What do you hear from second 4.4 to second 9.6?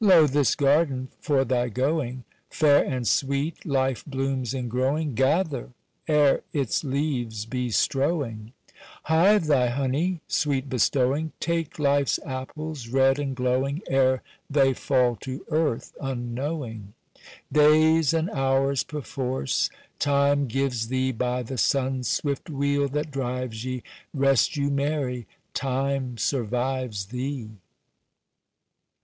in growing, Gather, ere its leaves be strowing. "Hive